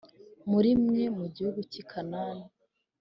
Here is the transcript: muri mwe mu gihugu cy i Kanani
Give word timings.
muri 0.49 0.69
mwe 0.85 1.03
mu 1.17 1.25
gihugu 1.35 1.59
cy 1.71 1.77
i 1.81 1.83
Kanani 1.91 2.45